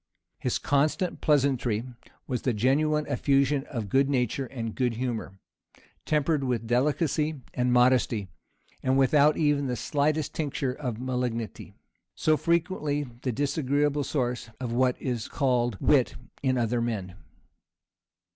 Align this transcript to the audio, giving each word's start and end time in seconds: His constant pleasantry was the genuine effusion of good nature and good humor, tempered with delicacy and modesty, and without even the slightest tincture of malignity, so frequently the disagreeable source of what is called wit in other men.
His 0.39 0.57
constant 0.57 1.21
pleasantry 1.21 1.83
was 2.25 2.41
the 2.41 2.53
genuine 2.55 3.05
effusion 3.05 3.65
of 3.67 3.87
good 3.87 4.09
nature 4.09 4.47
and 4.47 4.73
good 4.73 4.95
humor, 4.95 5.37
tempered 6.07 6.43
with 6.43 6.65
delicacy 6.65 7.41
and 7.53 7.71
modesty, 7.71 8.27
and 8.81 8.97
without 8.97 9.37
even 9.37 9.67
the 9.67 9.75
slightest 9.75 10.33
tincture 10.33 10.73
of 10.73 10.99
malignity, 10.99 11.75
so 12.15 12.35
frequently 12.35 13.03
the 13.21 13.31
disagreeable 13.31 14.03
source 14.03 14.49
of 14.59 14.73
what 14.73 14.99
is 14.99 15.27
called 15.27 15.79
wit 15.79 16.15
in 16.41 16.57
other 16.57 16.81
men. 16.81 17.13